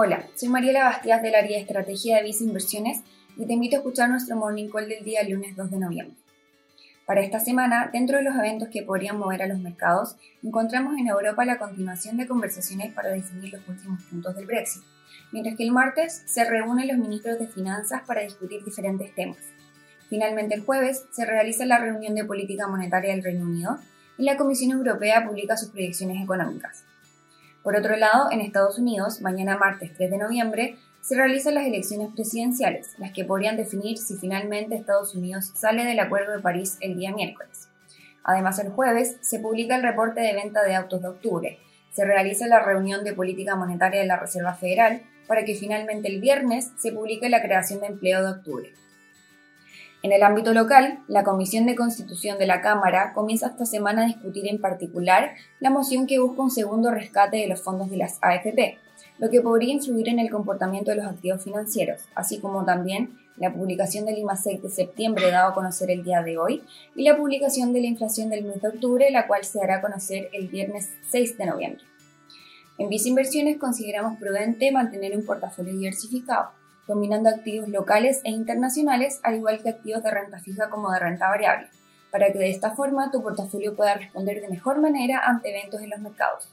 Hola, 0.00 0.28
soy 0.36 0.48
Mariela 0.48 0.84
Bastias 0.84 1.20
del 1.22 1.34
área 1.34 1.56
de 1.56 1.62
estrategia 1.62 2.18
de 2.18 2.22
Visa 2.22 2.44
Inversiones 2.44 3.02
y 3.36 3.46
te 3.46 3.54
invito 3.54 3.74
a 3.74 3.78
escuchar 3.80 4.08
nuestro 4.08 4.36
Morning 4.36 4.68
Call 4.68 4.88
del 4.88 5.02
día 5.02 5.24
lunes 5.24 5.56
2 5.56 5.72
de 5.72 5.78
noviembre. 5.80 6.16
Para 7.04 7.20
esta 7.20 7.40
semana, 7.40 7.90
dentro 7.92 8.18
de 8.18 8.22
los 8.22 8.36
eventos 8.36 8.68
que 8.68 8.84
podrían 8.84 9.18
mover 9.18 9.42
a 9.42 9.48
los 9.48 9.58
mercados, 9.58 10.14
encontramos 10.44 10.96
en 10.96 11.08
Europa 11.08 11.44
la 11.44 11.58
continuación 11.58 12.16
de 12.16 12.28
conversaciones 12.28 12.92
para 12.94 13.08
definir 13.08 13.52
los 13.52 13.68
últimos 13.68 14.00
puntos 14.04 14.36
del 14.36 14.46
Brexit, 14.46 14.84
mientras 15.32 15.56
que 15.56 15.64
el 15.64 15.72
martes 15.72 16.22
se 16.26 16.44
reúnen 16.44 16.86
los 16.86 16.98
ministros 16.98 17.36
de 17.40 17.48
Finanzas 17.48 18.02
para 18.06 18.20
discutir 18.20 18.62
diferentes 18.64 19.12
temas. 19.16 19.38
Finalmente, 20.08 20.54
el 20.54 20.64
jueves 20.64 21.06
se 21.10 21.26
realiza 21.26 21.66
la 21.66 21.78
reunión 21.78 22.14
de 22.14 22.24
política 22.24 22.68
monetaria 22.68 23.10
del 23.10 23.24
Reino 23.24 23.46
Unido 23.46 23.80
y 24.16 24.22
la 24.22 24.36
Comisión 24.36 24.70
Europea 24.78 25.26
publica 25.26 25.56
sus 25.56 25.70
proyecciones 25.70 26.22
económicas. 26.22 26.84
Por 27.68 27.76
otro 27.76 27.96
lado, 27.96 28.28
en 28.30 28.40
Estados 28.40 28.78
Unidos, 28.78 29.20
mañana 29.20 29.58
martes 29.58 29.92
3 29.94 30.10
de 30.12 30.16
noviembre, 30.16 30.78
se 31.02 31.14
realizan 31.14 31.52
las 31.52 31.66
elecciones 31.66 32.08
presidenciales, 32.14 32.94
las 32.96 33.12
que 33.12 33.26
podrían 33.26 33.58
definir 33.58 33.98
si 33.98 34.16
finalmente 34.16 34.74
Estados 34.74 35.14
Unidos 35.14 35.52
sale 35.54 35.84
del 35.84 36.00
Acuerdo 36.00 36.32
de 36.32 36.40
París 36.40 36.78
el 36.80 36.96
día 36.96 37.12
miércoles. 37.12 37.68
Además, 38.24 38.58
el 38.58 38.70
jueves 38.70 39.18
se 39.20 39.40
publica 39.40 39.76
el 39.76 39.82
reporte 39.82 40.22
de 40.22 40.32
venta 40.32 40.62
de 40.62 40.76
autos 40.76 41.02
de 41.02 41.08
octubre, 41.08 41.58
se 41.92 42.06
realiza 42.06 42.46
la 42.46 42.60
reunión 42.60 43.04
de 43.04 43.12
política 43.12 43.54
monetaria 43.54 44.00
de 44.00 44.06
la 44.06 44.16
Reserva 44.16 44.54
Federal 44.54 45.02
para 45.26 45.44
que 45.44 45.54
finalmente 45.54 46.08
el 46.08 46.22
viernes 46.22 46.72
se 46.78 46.92
publique 46.92 47.28
la 47.28 47.42
creación 47.42 47.80
de 47.80 47.88
empleo 47.88 48.22
de 48.22 48.30
octubre. 48.30 48.72
En 50.00 50.12
el 50.12 50.22
ámbito 50.22 50.54
local, 50.54 51.00
la 51.08 51.24
Comisión 51.24 51.66
de 51.66 51.74
Constitución 51.74 52.38
de 52.38 52.46
la 52.46 52.60
Cámara 52.60 53.12
comienza 53.14 53.48
esta 53.48 53.66
semana 53.66 54.04
a 54.04 54.06
discutir 54.06 54.46
en 54.46 54.60
particular 54.60 55.32
la 55.58 55.70
moción 55.70 56.06
que 56.06 56.20
busca 56.20 56.40
un 56.40 56.52
segundo 56.52 56.92
rescate 56.92 57.38
de 57.38 57.48
los 57.48 57.62
fondos 57.62 57.90
de 57.90 57.96
las 57.96 58.18
AFP, 58.22 58.78
lo 59.18 59.28
que 59.28 59.40
podría 59.40 59.74
influir 59.74 60.08
en 60.08 60.20
el 60.20 60.30
comportamiento 60.30 60.92
de 60.92 60.98
los 60.98 61.06
activos 61.06 61.42
financieros, 61.42 62.02
así 62.14 62.38
como 62.38 62.64
también 62.64 63.18
la 63.38 63.52
publicación 63.52 64.06
del 64.06 64.18
IMASEC 64.18 64.62
de 64.62 64.70
septiembre 64.70 65.32
dado 65.32 65.50
a 65.50 65.54
conocer 65.54 65.90
el 65.90 66.04
día 66.04 66.22
de 66.22 66.38
hoy 66.38 66.62
y 66.94 67.02
la 67.02 67.16
publicación 67.16 67.72
de 67.72 67.80
la 67.80 67.88
inflación 67.88 68.30
del 68.30 68.44
mes 68.44 68.62
de 68.62 68.68
octubre, 68.68 69.10
la 69.10 69.26
cual 69.26 69.44
se 69.44 69.58
dará 69.58 69.76
a 69.76 69.80
conocer 69.80 70.28
el 70.32 70.46
viernes 70.46 70.90
6 71.08 71.38
de 71.38 71.46
noviembre. 71.46 71.82
En 72.78 72.88
Visa 72.88 73.08
Inversiones 73.08 73.58
consideramos 73.58 74.16
prudente 74.20 74.70
mantener 74.70 75.16
un 75.16 75.24
portafolio 75.24 75.76
diversificado, 75.76 76.50
combinando 76.88 77.28
activos 77.28 77.68
locales 77.68 78.22
e 78.24 78.30
internacionales, 78.30 79.20
al 79.22 79.36
igual 79.36 79.62
que 79.62 79.68
activos 79.68 80.02
de 80.02 80.10
renta 80.10 80.40
fija 80.40 80.70
como 80.70 80.90
de 80.90 80.98
renta 80.98 81.28
variable, 81.28 81.68
para 82.10 82.32
que 82.32 82.38
de 82.38 82.50
esta 82.50 82.70
forma 82.70 83.10
tu 83.10 83.22
portafolio 83.22 83.76
pueda 83.76 83.94
responder 83.94 84.40
de 84.40 84.48
mejor 84.48 84.80
manera 84.80 85.20
ante 85.24 85.50
eventos 85.50 85.82
en 85.82 85.90
los 85.90 86.00
mercados. 86.00 86.48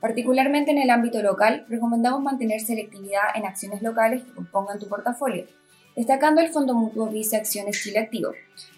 Particularmente 0.00 0.70
en 0.70 0.78
el 0.78 0.88
ámbito 0.88 1.20
local, 1.22 1.66
recomendamos 1.68 2.22
mantener 2.22 2.60
selectividad 2.60 3.34
en 3.34 3.44
acciones 3.44 3.82
locales 3.82 4.24
que 4.24 4.32
compongan 4.32 4.78
tu 4.78 4.88
portafolio, 4.88 5.44
destacando 5.94 6.40
el 6.40 6.48
Fondo 6.48 6.72
Mutuo 6.72 7.08
Visa 7.08 7.36
Acciones 7.36 7.82
Chile 7.82 7.98
Activo, 7.98 8.30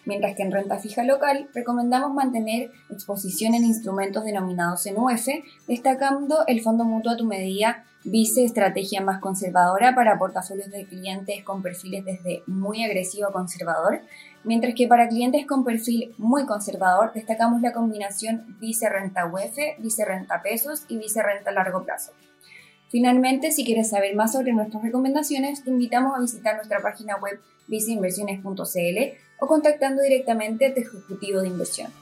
mientras 0.06 0.34
que 0.34 0.42
en 0.42 0.50
renta 0.50 0.78
fija 0.78 1.04
local 1.04 1.48
recomendamos 1.54 2.12
mantener 2.12 2.72
exposición 2.90 3.54
en 3.54 3.64
instrumentos 3.64 4.24
denominados 4.24 4.84
en 4.86 4.98
UF, 4.98 5.28
destacando 5.68 6.46
el 6.48 6.62
Fondo 6.62 6.84
Mutuo 6.84 7.12
a 7.12 7.16
tu 7.16 7.26
medida 7.26 7.84
Vice 8.02 8.44
estrategia 8.44 9.02
más 9.02 9.20
conservadora 9.20 9.94
para 9.94 10.18
portafolios 10.18 10.70
de 10.70 10.86
clientes 10.86 11.44
con 11.44 11.62
perfiles 11.62 12.02
desde 12.04 12.42
muy 12.46 12.82
agresivo 12.82 13.28
a 13.28 13.32
conservador, 13.32 14.00
mientras 14.42 14.74
que 14.74 14.88
para 14.88 15.08
clientes 15.08 15.46
con 15.46 15.64
perfil 15.64 16.14
muy 16.16 16.46
conservador 16.46 17.12
destacamos 17.12 17.60
la 17.60 17.74
combinación 17.74 18.56
Vice 18.58 18.88
renta 18.88 19.26
UF, 19.26 19.54
Vice 19.78 20.04
renta 20.06 20.40
pesos 20.42 20.84
y 20.88 20.96
Vice 20.96 21.22
renta 21.22 21.52
largo 21.52 21.84
plazo. 21.84 22.12
Finalmente, 22.88 23.52
si 23.52 23.66
quieres 23.66 23.90
saber 23.90 24.16
más 24.16 24.32
sobre 24.32 24.52
nuestras 24.52 24.82
recomendaciones, 24.82 25.62
te 25.62 25.70
invitamos 25.70 26.16
a 26.16 26.20
visitar 26.20 26.56
nuestra 26.56 26.80
página 26.80 27.16
web 27.18 27.38
viceinversiones.cl 27.68 29.18
o 29.40 29.46
contactando 29.46 30.02
directamente 30.02 30.66
a 30.66 30.74
tu 30.74 30.80
ejecutivo 30.80 31.40
de 31.40 31.48
inversión. 31.48 31.92